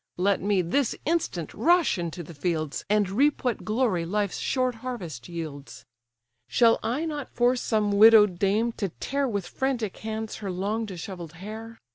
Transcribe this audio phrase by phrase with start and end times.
[0.17, 5.29] Let me, this instant, rush into the fields, And reap what glory life's short harvest
[5.29, 5.85] yields.
[6.47, 11.33] Shall I not force some widow'd dame to tear With frantic hands her long dishevell'd
[11.33, 11.77] hair?